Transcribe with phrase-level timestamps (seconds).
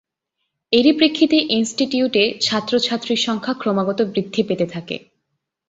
[0.73, 4.95] এরই প্রেক্ষিতে ইনস্টিটিউটে ছাত্র-ছাত্রীর সংখ্যা ক্রমাগত বৃদ্ধি পেতে থাকে।